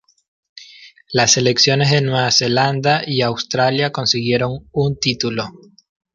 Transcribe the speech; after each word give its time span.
Las 1.13 1.33
selecciones 1.33 1.91
de 1.91 2.01
Nueva 2.01 2.31
Zelanda 2.31 3.03
y 3.05 3.21
Australia 3.21 3.91
consiguieron 3.91 4.67
un 4.71 4.97
titulo. 4.99 5.51